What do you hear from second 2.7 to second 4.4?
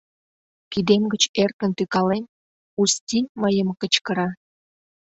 Усти мыйым кычкыра.